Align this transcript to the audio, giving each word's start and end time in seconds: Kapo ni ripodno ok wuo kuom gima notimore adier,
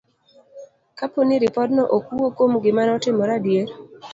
Kapo 0.97 1.19
ni 1.27 1.35
ripodno 1.43 1.83
ok 1.95 2.05
wuo 2.15 2.29
kuom 2.35 2.51
gima 2.63 2.81
notimore 2.85 3.31
adier, 3.39 3.67